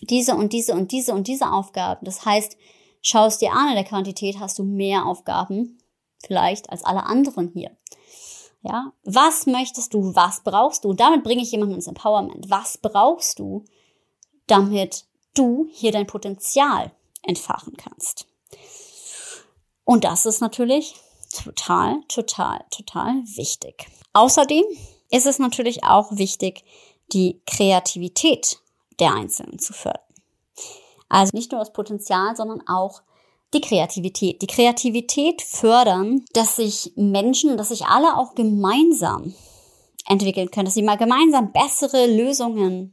diese 0.00 0.34
und 0.34 0.52
diese 0.52 0.74
und 0.74 0.92
diese 0.92 1.12
und 1.12 1.28
diese 1.28 1.50
Aufgaben. 1.50 2.04
Das 2.04 2.24
heißt, 2.24 2.56
schaust 3.02 3.40
dir 3.40 3.52
an 3.52 3.68
in 3.68 3.74
der 3.74 3.84
Quantität, 3.84 4.38
hast 4.38 4.58
du 4.58 4.64
mehr 4.64 5.06
Aufgaben 5.06 5.78
vielleicht 6.24 6.70
als 6.70 6.84
alle 6.84 7.04
anderen 7.04 7.50
hier. 7.52 7.70
Ja, 8.62 8.92
was 9.04 9.46
möchtest 9.46 9.94
du? 9.94 10.14
Was 10.14 10.42
brauchst 10.42 10.84
du? 10.84 10.92
damit 10.92 11.22
bringe 11.22 11.42
ich 11.42 11.52
jemanden 11.52 11.76
ins 11.76 11.86
Empowerment. 11.86 12.50
Was 12.50 12.78
brauchst 12.78 13.38
du, 13.38 13.64
damit 14.48 15.04
du 15.34 15.68
hier 15.70 15.92
dein 15.92 16.06
Potenzial 16.06 16.90
entfachen 17.22 17.76
kannst? 17.76 18.26
Und 19.84 20.02
das 20.02 20.26
ist 20.26 20.40
natürlich 20.40 20.96
total, 21.32 22.00
total, 22.08 22.64
total 22.70 23.22
wichtig. 23.36 23.86
Außerdem 24.12 24.64
ist 25.10 25.26
es 25.26 25.38
natürlich 25.38 25.84
auch 25.84 26.16
wichtig, 26.16 26.64
die 27.12 27.40
Kreativität 27.46 28.58
der 29.00 29.14
Einzelnen 29.14 29.58
zu 29.58 29.72
fördern. 29.72 30.02
Also 31.08 31.30
nicht 31.34 31.52
nur 31.52 31.60
das 31.60 31.72
Potenzial, 31.72 32.34
sondern 32.36 32.62
auch 32.66 33.02
die 33.54 33.60
Kreativität. 33.60 34.42
Die 34.42 34.46
Kreativität 34.46 35.42
fördern, 35.42 36.24
dass 36.32 36.56
sich 36.56 36.92
Menschen, 36.96 37.56
dass 37.56 37.68
sich 37.68 37.86
alle 37.86 38.16
auch 38.16 38.34
gemeinsam 38.34 39.34
entwickeln 40.06 40.50
können, 40.50 40.66
dass 40.66 40.74
sie 40.74 40.82
mal 40.82 40.96
gemeinsam 40.96 41.52
bessere 41.52 42.06
Lösungen 42.06 42.92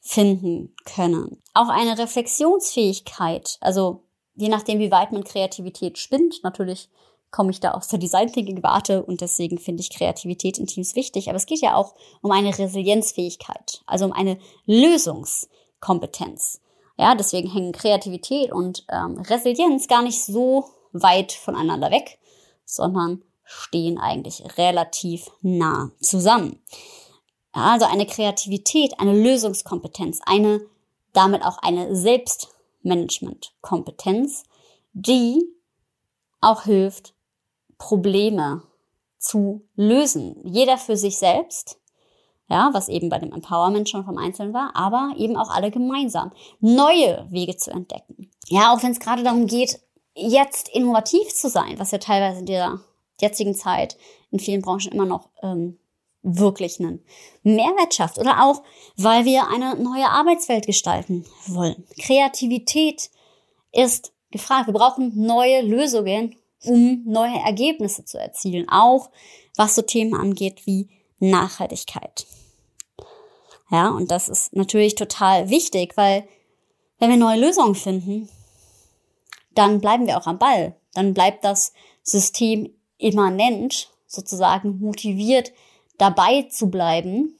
finden 0.00 0.74
können. 0.84 1.42
Auch 1.54 1.68
eine 1.68 1.98
Reflexionsfähigkeit, 1.98 3.58
also 3.60 4.04
je 4.34 4.48
nachdem, 4.48 4.78
wie 4.78 4.90
weit 4.90 5.12
man 5.12 5.24
Kreativität 5.24 5.98
spinnt, 5.98 6.42
natürlich 6.42 6.88
komme 7.30 7.50
ich 7.50 7.60
da 7.60 7.72
aus 7.72 7.88
der 7.88 7.98
Design 7.98 8.32
Thinking 8.32 8.62
Warte 8.62 9.04
und 9.04 9.20
deswegen 9.20 9.58
finde 9.58 9.82
ich 9.82 9.90
Kreativität 9.90 10.58
in 10.58 10.66
Teams 10.66 10.96
wichtig. 10.96 11.28
Aber 11.28 11.36
es 11.36 11.46
geht 11.46 11.60
ja 11.60 11.74
auch 11.74 11.94
um 12.22 12.30
eine 12.30 12.56
Resilienzfähigkeit, 12.56 13.82
also 13.86 14.04
um 14.04 14.12
eine 14.12 14.38
Lösungskompetenz. 14.66 16.60
Ja, 16.98 17.14
deswegen 17.14 17.50
hängen 17.50 17.72
Kreativität 17.72 18.52
und 18.52 18.84
ähm, 18.90 19.18
Resilienz 19.18 19.88
gar 19.88 20.02
nicht 20.02 20.24
so 20.24 20.66
weit 20.92 21.32
voneinander 21.32 21.90
weg, 21.90 22.18
sondern 22.64 23.22
stehen 23.44 23.98
eigentlich 23.98 24.42
relativ 24.58 25.30
nah 25.40 25.90
zusammen. 26.00 26.60
Ja, 27.54 27.72
also 27.72 27.86
eine 27.86 28.06
Kreativität, 28.06 29.00
eine 29.00 29.20
Lösungskompetenz, 29.20 30.20
eine 30.24 30.60
damit 31.12 31.44
auch 31.44 31.58
eine 31.58 31.96
Selbstmanagementkompetenz, 31.96 34.44
die 34.92 35.44
auch 36.40 36.62
hilft, 36.62 37.14
Probleme 37.80 38.62
zu 39.18 39.62
lösen. 39.74 40.36
Jeder 40.44 40.78
für 40.78 40.96
sich 40.96 41.18
selbst, 41.18 41.80
ja, 42.48 42.70
was 42.72 42.88
eben 42.88 43.08
bei 43.08 43.18
dem 43.18 43.32
Empowerment 43.32 43.88
schon 43.88 44.04
vom 44.04 44.18
Einzelnen 44.18 44.54
war, 44.54 44.70
aber 44.74 45.14
eben 45.16 45.36
auch 45.36 45.50
alle 45.50 45.70
gemeinsam 45.70 46.30
neue 46.60 47.26
Wege 47.30 47.56
zu 47.56 47.70
entdecken. 47.70 48.30
Ja, 48.48 48.72
auch 48.72 48.82
wenn 48.82 48.92
es 48.92 49.00
gerade 49.00 49.22
darum 49.22 49.46
geht, 49.46 49.80
jetzt 50.14 50.68
innovativ 50.68 51.34
zu 51.34 51.48
sein, 51.48 51.78
was 51.78 51.90
ja 51.90 51.98
teilweise 51.98 52.40
in 52.40 52.46
der 52.46 52.80
jetzigen 53.20 53.54
Zeit 53.54 53.96
in 54.30 54.38
vielen 54.38 54.62
Branchen 54.62 54.92
immer 54.92 55.06
noch 55.06 55.28
ähm, 55.42 55.78
wirklich 56.22 56.80
einen 56.80 57.02
Mehrwert 57.42 57.94
schafft 57.94 58.18
oder 58.18 58.44
auch, 58.44 58.62
weil 58.96 59.24
wir 59.24 59.48
eine 59.48 59.76
neue 59.76 60.08
Arbeitswelt 60.08 60.66
gestalten 60.66 61.24
wollen. 61.46 61.86
Kreativität 61.98 63.10
ist 63.72 64.12
gefragt. 64.30 64.66
Wir 64.66 64.74
brauchen 64.74 65.12
neue 65.14 65.62
Lösungen 65.62 66.36
um 66.64 67.02
neue 67.06 67.38
Ergebnisse 67.38 68.04
zu 68.04 68.18
erzielen, 68.18 68.68
auch 68.68 69.10
was 69.56 69.74
so 69.74 69.82
Themen 69.82 70.14
angeht 70.14 70.66
wie 70.66 70.88
Nachhaltigkeit. 71.18 72.26
Ja, 73.70 73.90
und 73.90 74.10
das 74.10 74.28
ist 74.28 74.54
natürlich 74.54 74.94
total 74.94 75.48
wichtig, 75.48 75.96
weil 75.96 76.26
wenn 76.98 77.10
wir 77.10 77.16
neue 77.16 77.40
Lösungen 77.40 77.74
finden, 77.74 78.28
dann 79.54 79.80
bleiben 79.80 80.06
wir 80.06 80.18
auch 80.18 80.26
am 80.26 80.38
Ball. 80.38 80.76
Dann 80.94 81.14
bleibt 81.14 81.44
das 81.44 81.72
System 82.02 82.74
immanent 82.98 83.90
sozusagen 84.06 84.80
motiviert 84.80 85.52
dabei 85.98 86.42
zu 86.42 86.70
bleiben. 86.70 87.36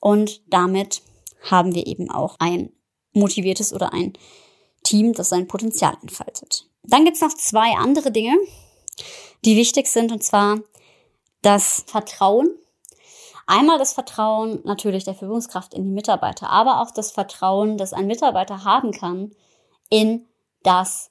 Und 0.00 0.42
damit 0.48 1.02
haben 1.48 1.74
wir 1.74 1.86
eben 1.86 2.10
auch 2.10 2.36
ein 2.38 2.72
motiviertes 3.12 3.72
oder 3.72 3.92
ein 3.92 4.14
Team, 4.82 5.12
das 5.12 5.28
sein 5.28 5.46
Potenzial 5.46 5.96
entfaltet. 6.02 6.69
Dann 6.82 7.04
gibt's 7.04 7.20
noch 7.20 7.34
zwei 7.34 7.76
andere 7.76 8.10
Dinge, 8.10 8.36
die 9.44 9.56
wichtig 9.56 9.86
sind, 9.86 10.12
und 10.12 10.22
zwar 10.22 10.58
das 11.42 11.84
Vertrauen. 11.86 12.50
Einmal 13.46 13.78
das 13.78 13.94
Vertrauen 13.94 14.60
natürlich 14.64 15.04
der 15.04 15.14
Führungskraft 15.14 15.74
in 15.74 15.84
die 15.84 15.90
Mitarbeiter, 15.90 16.50
aber 16.50 16.80
auch 16.80 16.92
das 16.92 17.10
Vertrauen, 17.10 17.78
das 17.78 17.92
ein 17.92 18.06
Mitarbeiter 18.06 18.64
haben 18.64 18.92
kann 18.92 19.34
in 19.88 20.26
das, 20.62 21.10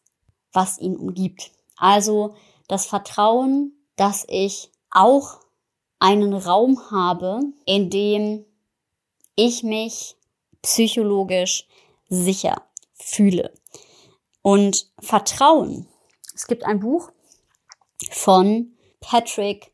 was 0.54 0.80
ihn 0.80 0.96
umgibt. 0.96 1.52
Also 1.76 2.36
das 2.68 2.86
Vertrauen, 2.86 3.74
dass 3.96 4.26
ich 4.30 4.72
auch 4.92 5.40
einen 6.00 6.34
Raum 6.34 6.92
habe, 6.92 7.42
in 7.66 7.90
dem 7.90 8.46
ich 9.36 9.64
mich 9.64 10.16
psychologisch 10.62 11.68
sicher 12.08 12.62
fühle. 12.94 13.54
Und 14.42 14.90
Vertrauen. 15.00 15.88
Es 16.34 16.48
gibt 16.48 16.64
ein 16.64 16.80
Buch 16.80 17.12
von 18.12 18.74
Patrick 19.02 19.72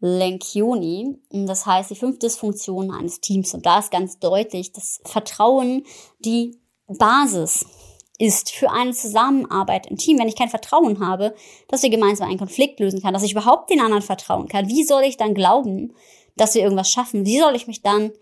Lencioni, 0.00 1.18
das 1.30 1.64
heißt 1.64 1.90
die 1.90 1.96
fünf 1.96 2.18
Dysfunktionen 2.18 2.90
eines 2.90 3.20
Teams. 3.20 3.54
Und 3.54 3.64
da 3.64 3.78
ist 3.78 3.90
ganz 3.90 4.18
deutlich, 4.18 4.72
dass 4.72 5.00
Vertrauen 5.04 5.84
die 6.18 6.58
Basis 6.86 7.66
ist 8.18 8.50
für 8.50 8.70
eine 8.70 8.92
Zusammenarbeit 8.92 9.86
im 9.86 9.96
Team. 9.96 10.18
Wenn 10.18 10.28
ich 10.28 10.36
kein 10.36 10.48
Vertrauen 10.48 11.00
habe, 11.04 11.34
dass 11.68 11.82
wir 11.82 11.90
gemeinsam 11.90 12.28
einen 12.28 12.38
Konflikt 12.38 12.80
lösen 12.80 13.02
kann, 13.02 13.14
dass 13.14 13.22
ich 13.22 13.32
überhaupt 13.32 13.70
den 13.70 13.80
anderen 13.80 14.02
vertrauen 14.02 14.48
kann, 14.48 14.68
wie 14.68 14.84
soll 14.84 15.02
ich 15.02 15.16
dann 15.16 15.34
glauben, 15.34 15.94
dass 16.36 16.54
wir 16.54 16.62
irgendwas 16.62 16.90
schaffen? 16.90 17.26
Wie 17.26 17.38
soll 17.38 17.54
ich 17.54 17.66
mich 17.66 17.82
dann 17.82 18.12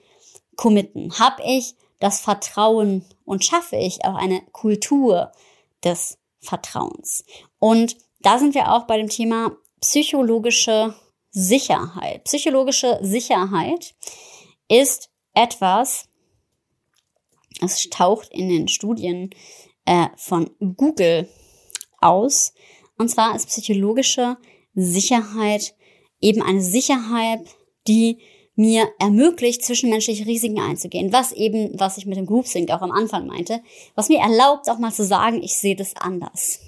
committen? 0.57 1.19
Hab 1.19 1.41
ich 1.45 1.75
das 2.01 2.21
Vertrauen 2.21 3.05
und 3.25 3.45
schaffe 3.45 3.77
ich 3.77 4.05
auch 4.05 4.17
eine 4.17 4.43
Kultur 4.53 5.33
des 5.85 6.19
Vertrauens. 6.41 7.25
Und 7.59 7.97
da 8.21 8.39
sind 8.39 8.55
wir 8.55 8.73
auch 8.73 8.87
bei 8.87 8.97
dem 8.97 9.09
Thema 9.09 9.57
psychologische 9.81 10.95
Sicherheit. 11.31 12.25
Psychologische 12.25 12.99
Sicherheit 13.03 13.95
ist 14.69 15.11
etwas, 15.35 16.09
es 17.61 17.89
taucht 17.91 18.29
in 18.31 18.49
den 18.49 18.69
Studien 18.69 19.31
äh, 19.85 20.07
von 20.17 20.51
Google 20.61 21.29
aus. 22.01 22.55
Und 22.97 23.11
zwar 23.11 23.35
ist 23.35 23.49
psychologische 23.49 24.37
Sicherheit 24.75 25.75
eben 26.21 26.43
eine 26.43 26.63
Sicherheit, 26.63 27.41
die 27.87 28.23
mir 28.57 28.89
ermöglicht, 28.99 29.65
zwischenmenschliche 29.65 30.27
Risiken 30.27 30.61
einzugehen. 30.61 31.13
Was 31.13 31.33
eben, 31.33 31.79
was 31.79 31.99
ich 31.99 32.07
mit 32.07 32.17
dem 32.17 32.27
Group 32.27 32.47
Sync 32.47 32.71
auch 32.71 32.83
am 32.83 32.93
Anfang 32.93 33.27
meinte, 33.27 33.61
was 33.95 34.09
mir 34.09 34.21
erlaubt, 34.21 34.69
auch 34.71 34.79
mal 34.79 34.93
zu 34.93 35.05
sagen, 35.05 35.43
ich 35.43 35.57
sehe 35.57 35.77
das 35.77 35.97
anders. 35.97 36.61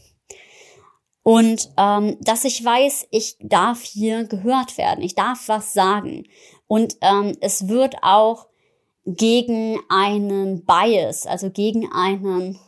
Und 1.22 1.70
ähm, 1.76 2.18
dass 2.20 2.44
ich 2.44 2.64
weiß, 2.64 3.08
ich 3.10 3.36
darf 3.40 3.82
hier 3.82 4.24
gehört 4.24 4.78
werden, 4.78 5.02
ich 5.02 5.16
darf 5.16 5.48
was 5.48 5.72
sagen. 5.72 6.24
Und 6.68 6.96
ähm, 7.00 7.36
es 7.40 7.68
wird 7.68 7.96
auch 8.02 8.46
gegen 9.06 9.80
einen 9.88 10.64
Bias, 10.64 11.26
also 11.26 11.50
gegen 11.50 11.90
einen, 11.92 12.58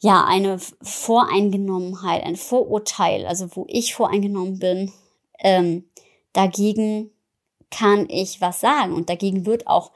ja, 0.00 0.24
eine 0.24 0.58
Voreingenommenheit, 0.58 2.24
ein 2.24 2.36
Vorurteil, 2.36 3.26
also 3.26 3.48
wo 3.56 3.66
ich 3.68 3.94
voreingenommen 3.94 4.58
bin, 4.58 4.92
ähm, 5.38 5.84
dagegen 6.32 7.10
kann 7.72 8.08
ich 8.08 8.40
was 8.40 8.60
sagen 8.60 8.92
und 8.92 9.08
dagegen 9.08 9.46
wird 9.46 9.66
auch 9.66 9.92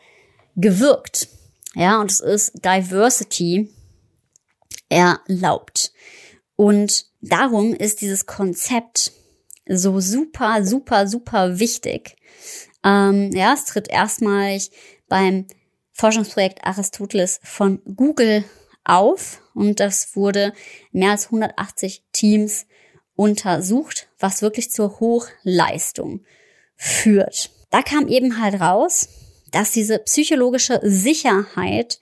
gewirkt. 0.57 1.29
Ja, 1.75 2.01
und 2.01 2.11
es 2.11 2.21
ist 2.21 2.65
Diversity 2.65 3.71
erlaubt. 4.89 5.93
Und 6.57 7.07
darum 7.21 7.75
ist 7.75 8.01
dieses 8.01 8.27
Konzept 8.27 9.13
so 9.69 10.01
super, 10.01 10.65
super, 10.65 11.07
super 11.07 11.59
wichtig. 11.59 12.17
Ähm, 12.83 13.31
ja, 13.33 13.53
es 13.53 13.67
tritt 13.67 13.89
erstmalig 13.89 14.71
beim 15.09 15.47
Forschungsprojekt 15.93 16.65
Aristoteles 16.65 17.41
von 17.43 17.83
Google 17.97 18.45
auf 18.85 19.43
und 19.55 19.81
das 19.81 20.15
wurde 20.15 20.53
mehr 20.93 21.11
als 21.11 21.27
180 21.27 22.05
Teams 22.13 22.67
untersucht, 23.17 24.09
was 24.19 24.43
wirklich 24.43 24.71
zur 24.71 25.01
Hochleistung 25.01 26.25
führt. 26.77 27.51
Da 27.71 27.83
kam 27.83 28.09
eben 28.09 28.41
halt 28.41 28.61
raus, 28.61 29.09
dass 29.51 29.71
diese 29.71 29.99
psychologische 30.01 30.81
Sicherheit 30.83 32.01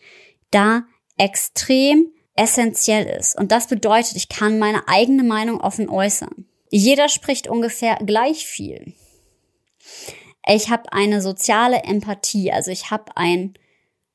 da 0.50 0.85
extrem 1.16 2.12
essentiell 2.37 3.06
ist. 3.06 3.38
Und 3.38 3.52
das 3.52 3.68
bedeutet, 3.68 4.16
ich 4.16 4.28
kann 4.28 4.59
meine 4.59 4.88
eigene 4.88 5.23
Meinung 5.23 5.61
offen 5.61 5.88
äußern. 5.88 6.47
Jeder 6.71 7.09
spricht 7.09 7.47
ungefähr 7.47 7.97
gleich 8.04 8.47
viel. 8.47 8.94
Ich 10.47 10.71
habe 10.71 10.92
eine 10.92 11.23
soziale 11.23 11.85
Empathie, 11.85 12.52
also 12.52 12.71
ich 12.71 12.90
habe 12.90 13.16
ein 13.16 13.54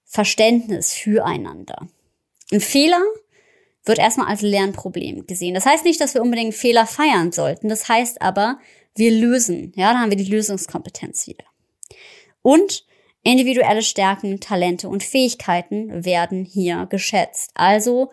Verständnis 0.06 0.94
füreinander. 0.94 1.88
Ein 2.52 2.62
Fehler 2.62 3.02
wird 3.86 4.00
erstmal 4.00 4.28
als 4.28 4.42
Lernproblem 4.42 5.26
gesehen. 5.26 5.54
Das 5.54 5.66
heißt 5.66 5.86
nicht, 5.86 6.02
dass 6.02 6.14
wir 6.14 6.22
unbedingt 6.22 6.54
Fehler 6.54 6.86
feiern 6.86 7.32
sollten. 7.32 7.70
Das 7.70 7.88
heißt 7.88 8.22
aber, 8.22 8.60
wir 9.00 9.12
lösen. 9.12 9.74
Ja, 9.76 9.94
da 9.94 10.00
haben 10.00 10.12
wir 10.12 10.18
die 10.18 10.32
Lösungskompetenz 10.32 11.28
wieder. 11.28 11.46
Und 12.42 12.86
individuelle 13.24 13.82
Stärken, 13.82 14.40
Talente 14.40 14.88
und 14.88 15.04
Fähigkeiten 15.04 16.06
werden 16.06 16.46
hier 16.46 16.86
geschätzt. 16.86 17.52
Also 17.56 18.12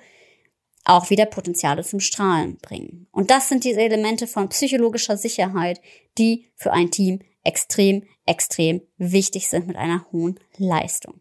auch 0.84 1.10
wieder 1.10 1.26
Potenziale 1.26 1.82
zum 1.82 2.00
Strahlen 2.00 2.58
bringen. 2.58 3.08
Und 3.10 3.30
das 3.30 3.48
sind 3.48 3.64
diese 3.64 3.80
Elemente 3.80 4.26
von 4.26 4.48
psychologischer 4.48 5.16
Sicherheit, 5.16 5.80
die 6.16 6.46
für 6.54 6.72
ein 6.72 6.90
Team 6.90 7.20
extrem, 7.42 8.04
extrem 8.24 8.82
wichtig 8.96 9.48
sind 9.48 9.66
mit 9.66 9.76
einer 9.76 10.06
hohen 10.12 10.38
Leistung. 10.58 11.20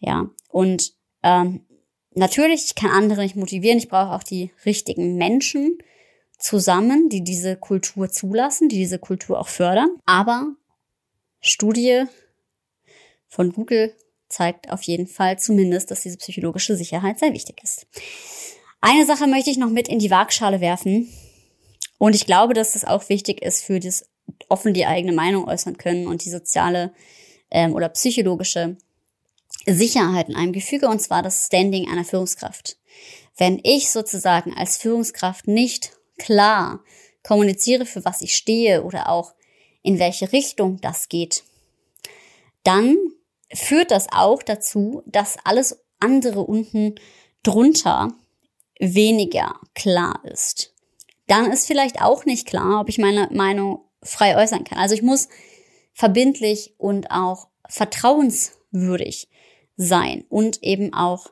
Ja, 0.00 0.30
und 0.48 0.94
ähm, 1.22 1.66
natürlich, 2.14 2.64
ich 2.66 2.74
kann 2.74 2.90
andere 2.90 3.22
nicht 3.22 3.36
motivieren, 3.36 3.78
ich 3.78 3.88
brauche 3.88 4.14
auch 4.14 4.22
die 4.22 4.50
richtigen 4.64 5.16
Menschen 5.16 5.78
zusammen, 6.38 7.08
die 7.08 7.24
diese 7.24 7.56
Kultur 7.56 8.10
zulassen, 8.10 8.68
die 8.68 8.76
diese 8.76 8.98
Kultur 8.98 9.40
auch 9.40 9.48
fördern. 9.48 9.90
Aber 10.04 10.54
Studie 11.40 12.04
von 13.28 13.52
Google 13.52 13.94
zeigt 14.28 14.70
auf 14.70 14.82
jeden 14.82 15.06
Fall 15.06 15.38
zumindest, 15.38 15.90
dass 15.90 16.02
diese 16.02 16.18
psychologische 16.18 16.76
Sicherheit 16.76 17.18
sehr 17.18 17.32
wichtig 17.32 17.62
ist. 17.62 17.86
Eine 18.80 19.06
Sache 19.06 19.26
möchte 19.26 19.50
ich 19.50 19.56
noch 19.56 19.70
mit 19.70 19.88
in 19.88 19.98
die 19.98 20.10
Waagschale 20.10 20.60
werfen. 20.60 21.08
Und 21.98 22.14
ich 22.14 22.26
glaube, 22.26 22.54
dass 22.54 22.72
das 22.72 22.84
auch 22.84 23.08
wichtig 23.08 23.42
ist 23.42 23.64
für 23.64 23.80
das 23.80 24.08
offen 24.48 24.74
die 24.74 24.86
eigene 24.86 25.12
Meinung 25.12 25.48
äußern 25.48 25.78
können 25.78 26.06
und 26.06 26.24
die 26.24 26.30
soziale 26.30 26.92
ähm, 27.50 27.74
oder 27.74 27.88
psychologische 27.88 28.76
Sicherheit 29.66 30.28
in 30.28 30.36
einem 30.36 30.52
Gefüge, 30.52 30.88
und 30.88 31.00
zwar 31.00 31.22
das 31.22 31.46
Standing 31.46 31.88
einer 31.88 32.04
Führungskraft. 32.04 32.76
Wenn 33.36 33.60
ich 33.62 33.90
sozusagen 33.90 34.54
als 34.56 34.76
Führungskraft 34.76 35.46
nicht 35.46 35.95
klar 36.18 36.82
kommuniziere, 37.22 37.86
für 37.86 38.04
was 38.04 38.22
ich 38.22 38.34
stehe 38.34 38.84
oder 38.84 39.08
auch 39.08 39.34
in 39.82 39.98
welche 39.98 40.32
Richtung 40.32 40.80
das 40.80 41.08
geht, 41.08 41.44
dann 42.64 42.96
führt 43.52 43.90
das 43.90 44.08
auch 44.10 44.42
dazu, 44.42 45.02
dass 45.06 45.36
alles 45.44 45.84
andere 46.00 46.40
unten 46.40 46.96
drunter 47.42 48.12
weniger 48.78 49.54
klar 49.74 50.20
ist. 50.24 50.74
Dann 51.26 51.50
ist 51.50 51.66
vielleicht 51.66 52.00
auch 52.00 52.24
nicht 52.24 52.46
klar, 52.46 52.80
ob 52.80 52.88
ich 52.88 52.98
meine 52.98 53.28
Meinung 53.32 53.80
frei 54.02 54.36
äußern 54.36 54.64
kann. 54.64 54.78
Also 54.78 54.94
ich 54.94 55.02
muss 55.02 55.28
verbindlich 55.92 56.74
und 56.78 57.10
auch 57.10 57.48
vertrauenswürdig 57.68 59.28
sein 59.76 60.24
und 60.28 60.62
eben 60.62 60.92
auch 60.92 61.30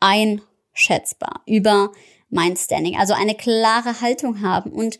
einschätzbar 0.00 1.42
über 1.46 1.92
mein 2.32 2.56
Standing. 2.56 2.98
Also 2.98 3.14
eine 3.14 3.34
klare 3.34 4.00
Haltung 4.00 4.40
haben 4.40 4.72
und 4.72 4.98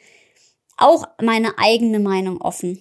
auch 0.77 1.05
meine 1.21 1.59
eigene 1.59 1.99
Meinung 1.99 2.41
offen 2.41 2.81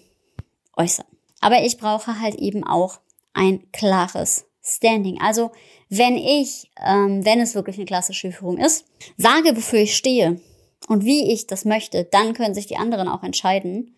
äußern. 0.78 1.06
Aber 1.40 1.64
ich 1.64 1.78
brauche 1.78 2.20
halt 2.20 2.36
eben 2.36 2.64
auch 2.64 3.00
ein 3.34 3.72
klares 3.72 4.46
Standing. 4.64 5.20
Also 5.22 5.52
wenn 5.90 6.18
ich, 6.18 6.70
ähm, 6.86 7.26
wenn 7.26 7.40
es 7.40 7.56
wirklich 7.56 7.78
eine 7.78 7.86
klassische 7.86 8.32
Führung 8.32 8.58
ist, 8.58 8.86
sage, 9.18 9.56
wofür 9.56 9.80
ich 9.80 9.96
stehe 9.96 10.40
und 10.88 11.06
wie 11.06 11.32
ich 11.32 11.48
das 11.48 11.66
möchte, 11.66 12.06
dann 12.06 12.34
können 12.34 12.54
sich 12.54 12.68
die 12.68 12.78
anderen 12.78 13.08
auch 13.08 13.24
entscheiden, 13.24 13.96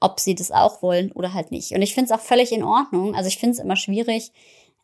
ob 0.00 0.20
sie 0.20 0.34
das 0.34 0.52
auch 0.52 0.82
wollen 0.82 1.10
oder 1.12 1.34
halt 1.34 1.50
nicht. 1.50 1.72
Und 1.72 1.82
ich 1.82 1.94
finde 1.94 2.12
es 2.12 2.18
auch 2.18 2.24
völlig 2.24 2.52
in 2.52 2.62
Ordnung. 2.62 3.14
Also 3.14 3.28
ich 3.28 3.38
finde 3.38 3.54
es 3.54 3.58
immer 3.58 3.76
schwierig 3.76 4.32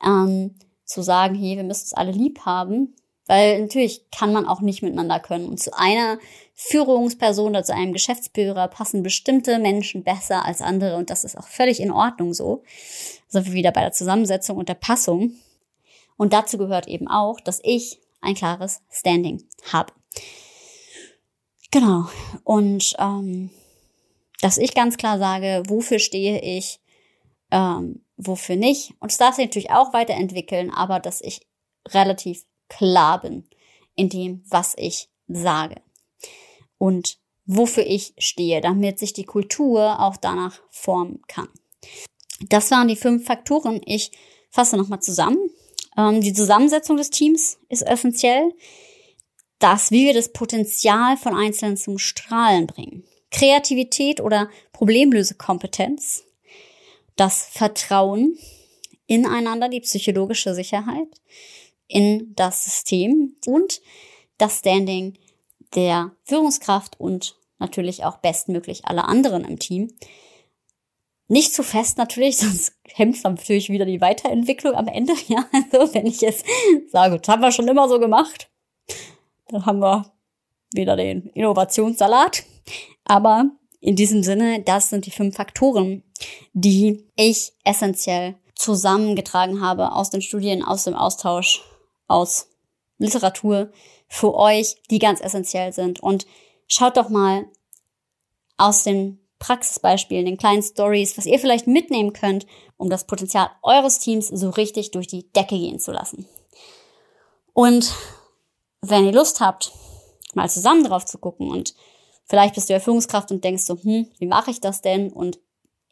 ähm, 0.04 0.54
zu 0.84 1.02
sagen, 1.02 1.34
hey, 1.34 1.56
wir 1.56 1.64
müssen 1.64 1.84
es 1.84 1.94
alle 1.94 2.12
lieb 2.12 2.40
haben, 2.40 2.94
weil 3.26 3.62
natürlich 3.62 4.04
kann 4.10 4.32
man 4.32 4.46
auch 4.46 4.60
nicht 4.60 4.82
miteinander 4.82 5.20
können. 5.20 5.46
Und 5.46 5.60
zu 5.60 5.76
einer 5.76 6.18
Führungsperson 6.54 7.50
oder 7.50 7.64
zu 7.64 7.74
einem 7.74 7.92
Geschäftsführer 7.92 8.68
passen 8.68 9.02
bestimmte 9.02 9.58
Menschen 9.58 10.04
besser 10.04 10.44
als 10.44 10.60
andere 10.60 10.96
und 10.96 11.10
das 11.10 11.24
ist 11.24 11.36
auch 11.36 11.48
völlig 11.48 11.80
in 11.80 11.90
Ordnung 11.90 12.34
so. 12.34 12.62
Da 13.32 13.40
sind 13.40 13.46
wir 13.46 13.54
wieder 13.54 13.72
bei 13.72 13.80
der 13.80 13.92
Zusammensetzung 13.92 14.56
und 14.56 14.68
der 14.68 14.74
Passung. 14.74 15.32
Und 16.16 16.32
dazu 16.32 16.58
gehört 16.58 16.86
eben 16.86 17.08
auch, 17.08 17.40
dass 17.40 17.60
ich 17.64 17.98
ein 18.20 18.34
klares 18.34 18.82
Standing 18.90 19.42
habe. 19.72 19.92
Genau. 21.70 22.06
Und 22.44 22.94
ähm, 22.98 23.50
dass 24.40 24.58
ich 24.58 24.74
ganz 24.74 24.96
klar 24.96 25.18
sage, 25.18 25.64
wofür 25.66 25.98
stehe 25.98 26.40
ich, 26.40 26.78
ähm, 27.50 28.02
wofür 28.16 28.56
nicht. 28.56 28.94
Und 29.00 29.10
es 29.10 29.18
darf 29.18 29.34
sich 29.34 29.46
natürlich 29.46 29.70
auch 29.70 29.92
weiterentwickeln, 29.92 30.70
aber 30.70 31.00
dass 31.00 31.20
ich 31.20 31.40
relativ 31.88 32.44
klar 32.68 33.20
bin 33.20 33.44
in 33.94 34.08
dem, 34.08 34.42
was 34.48 34.74
ich 34.76 35.08
sage. 35.28 35.76
Und 36.78 37.18
wofür 37.46 37.86
ich 37.86 38.14
stehe, 38.18 38.60
damit 38.60 38.98
sich 38.98 39.12
die 39.12 39.24
Kultur 39.24 40.00
auch 40.00 40.16
danach 40.16 40.60
formen 40.70 41.22
kann. 41.28 41.48
Das 42.48 42.70
waren 42.70 42.88
die 42.88 42.96
fünf 42.96 43.26
Faktoren. 43.26 43.80
Ich 43.84 44.12
fasse 44.50 44.76
nochmal 44.76 45.00
zusammen. 45.00 45.38
Ähm, 45.96 46.20
die 46.20 46.32
Zusammensetzung 46.32 46.96
des 46.96 47.10
Teams 47.10 47.58
ist 47.68 47.82
essentiell. 47.82 48.52
Das, 49.58 49.90
wie 49.90 50.06
wir 50.06 50.14
das 50.14 50.32
Potenzial 50.32 51.16
von 51.16 51.34
Einzelnen 51.34 51.76
zum 51.76 51.98
Strahlen 51.98 52.66
bringen. 52.66 53.04
Kreativität 53.30 54.20
oder 54.20 54.48
Problemlösekompetenz, 54.72 56.24
das 57.16 57.46
Vertrauen 57.50 58.38
ineinander, 59.06 59.68
die 59.68 59.80
psychologische 59.80 60.54
Sicherheit 60.54 61.08
in 61.94 62.34
das 62.34 62.64
System 62.64 63.36
und 63.46 63.80
das 64.36 64.58
Standing 64.58 65.16
der 65.74 66.10
Führungskraft 66.24 66.98
und 66.98 67.36
natürlich 67.58 68.04
auch 68.04 68.18
bestmöglich 68.18 68.84
alle 68.84 69.04
anderen 69.04 69.44
im 69.44 69.60
Team. 69.60 69.94
Nicht 71.28 71.54
zu 71.54 71.62
fest 71.62 71.96
natürlich, 71.96 72.36
sonst 72.38 72.74
hemmt 72.92 73.22
natürlich 73.22 73.70
wieder 73.70 73.84
die 73.86 74.00
Weiterentwicklung 74.00 74.74
am 74.74 74.88
Ende. 74.88 75.14
Ja, 75.28 75.46
also 75.52 75.94
wenn 75.94 76.06
ich 76.06 76.20
jetzt 76.20 76.44
sage, 76.90 77.18
das 77.18 77.28
haben 77.28 77.42
wir 77.42 77.52
schon 77.52 77.68
immer 77.68 77.88
so 77.88 78.00
gemacht, 78.00 78.50
dann 79.48 79.64
haben 79.64 79.78
wir 79.78 80.12
wieder 80.74 80.96
den 80.96 81.28
Innovationssalat. 81.28 82.42
Aber 83.04 83.50
in 83.80 83.94
diesem 83.94 84.24
Sinne, 84.24 84.62
das 84.62 84.90
sind 84.90 85.06
die 85.06 85.12
fünf 85.12 85.36
Faktoren, 85.36 86.02
die 86.54 87.06
ich 87.14 87.52
essentiell 87.64 88.34
zusammengetragen 88.56 89.60
habe 89.60 89.92
aus 89.92 90.10
den 90.10 90.22
Studien, 90.22 90.64
aus 90.64 90.84
dem 90.84 90.94
Austausch, 90.94 91.62
aus 92.06 92.48
Literatur 92.98 93.70
für 94.08 94.34
euch, 94.34 94.76
die 94.90 94.98
ganz 94.98 95.20
essentiell 95.20 95.72
sind. 95.72 96.00
Und 96.00 96.26
schaut 96.66 96.96
doch 96.96 97.08
mal 97.08 97.46
aus 98.56 98.84
den 98.84 99.20
Praxisbeispielen, 99.38 100.26
den 100.26 100.36
kleinen 100.36 100.62
Stories, 100.62 101.18
was 101.18 101.26
ihr 101.26 101.38
vielleicht 101.38 101.66
mitnehmen 101.66 102.12
könnt, 102.12 102.46
um 102.76 102.88
das 102.88 103.06
Potenzial 103.06 103.50
eures 103.62 103.98
Teams 103.98 104.28
so 104.28 104.50
richtig 104.50 104.90
durch 104.92 105.06
die 105.06 105.30
Decke 105.32 105.58
gehen 105.58 105.80
zu 105.80 105.92
lassen. 105.92 106.26
Und 107.52 107.92
wenn 108.80 109.04
ihr 109.04 109.12
Lust 109.12 109.40
habt, 109.40 109.72
mal 110.34 110.48
zusammen 110.48 110.84
drauf 110.84 111.04
zu 111.04 111.18
gucken 111.18 111.50
und 111.50 111.74
Vielleicht 112.26 112.54
bist 112.54 112.68
du 112.68 112.72
ja 112.72 112.80
Führungskraft 112.80 113.30
und 113.30 113.44
denkst 113.44 113.64
so, 113.64 113.76
hm, 113.76 114.08
wie 114.18 114.26
mache 114.26 114.50
ich 114.50 114.60
das 114.60 114.80
denn? 114.80 115.12
Und 115.12 115.38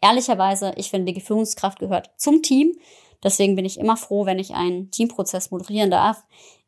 ehrlicherweise, 0.01 0.73
ich 0.77 0.91
finde, 0.91 1.13
die 1.13 1.21
Führungskraft 1.21 1.79
gehört 1.79 2.11
zum 2.17 2.43
Team. 2.43 2.75
Deswegen 3.23 3.57
bin 3.57 3.65
ich 3.65 3.79
immer 3.79 3.97
froh, 3.97 4.27
wenn 4.27 4.39
ich 4.39 4.55
einen 4.55 4.91
Teamprozess 4.91 5.51
moderieren 5.51 5.91
darf 5.91 6.25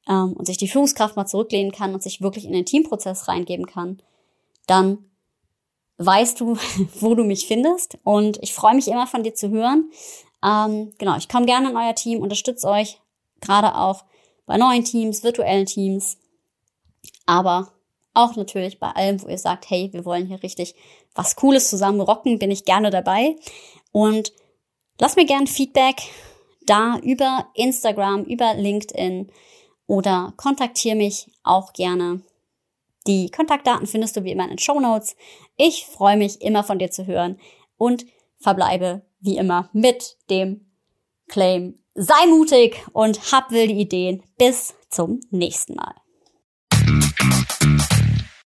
ähm, 0.09 0.33
und 0.35 0.47
sich 0.47 0.57
die 0.57 0.69
Führungskraft 0.69 1.17
mal 1.17 1.27
zurücklehnen 1.27 1.73
kann 1.73 1.95
und 1.95 2.03
sich 2.03 2.21
wirklich 2.21 2.45
in 2.45 2.53
den 2.53 2.67
Teamprozess 2.67 3.29
reingeben 3.29 3.67
kann. 3.67 4.01
Dann 4.67 4.99
weißt 5.99 6.41
du, 6.41 6.57
wo 7.01 7.15
du 7.15 7.25
mich 7.25 7.47
findest. 7.47 7.99
Und 8.05 8.39
ich 8.43 8.55
freue 8.55 8.75
mich 8.75 8.89
immer 8.89 9.07
von 9.07 9.23
dir 9.23 9.35
zu 9.35 9.51
hören. 9.51 9.91
Ähm, 10.45 10.93
genau, 10.99 11.17
ich 11.17 11.29
komme 11.29 11.47
gerne 11.47 11.71
in 11.71 11.77
euer 11.77 11.95
Team, 11.95 12.21
unterstütze 12.21 12.69
euch, 12.69 13.01
gerade 13.41 13.77
auch 13.77 14.05
bei 14.47 14.57
neuen 14.57 14.85
Teams, 14.85 15.23
virtuellen 15.23 15.67
Teams. 15.67 16.19
Aber 17.27 17.73
auch 18.13 18.37
natürlich 18.37 18.79
bei 18.79 18.91
allem, 18.91 19.23
wo 19.23 19.29
ihr 19.29 19.39
sagt, 19.39 19.69
hey, 19.71 19.89
wir 19.93 20.05
wollen 20.05 20.27
hier 20.27 20.43
richtig 20.43 20.75
was 21.15 21.37
Cooles 21.37 21.71
zusammen 21.71 22.01
rocken, 22.01 22.39
bin 22.39 22.51
ich 22.51 22.65
gerne 22.65 22.91
dabei. 22.91 23.37
Und 23.93 24.33
lasst 25.01 25.17
mir 25.17 25.27
gerne 25.27 25.47
Feedback 25.47 26.03
da 26.67 26.99
über 26.99 27.49
Instagram, 27.55 28.25
über 28.25 28.55
LinkedIn 28.55 29.31
oder 29.87 30.33
kontaktiere 30.37 30.97
mich 30.97 31.31
auch 31.43 31.73
gerne. 31.73 32.23
Die 33.07 33.31
Kontaktdaten 33.31 33.87
findest 33.87 34.17
du 34.17 34.25
wie 34.25 34.33
immer 34.33 34.45
in 34.45 34.51
den 34.51 34.59
Show 34.59 34.81
Notes. 34.81 35.17
Ich 35.57 35.87
freue 35.87 36.17
mich 36.17 36.41
immer 36.41 36.65
von 36.65 36.79
dir 36.79 36.91
zu 36.91 37.07
hören 37.07 37.39
und 37.77 38.07
verbleibe 38.39 39.03
wie 39.21 39.37
immer 39.37 39.69
mit 39.73 40.17
dem 40.31 40.67
Claim. 41.29 41.79
Sei 41.95 42.27
mutig 42.29 42.83
und 42.93 43.33
hab 43.33 43.51
wilde 43.51 43.75
Ideen. 43.75 44.23
Bis 44.39 44.75
zum 44.89 45.21
nächsten 45.31 45.75
Mal. 45.75 46.04